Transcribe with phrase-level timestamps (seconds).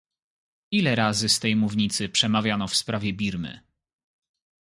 [0.71, 3.59] Ile razy z tej mównicy przemawiano w sprawie Birmy?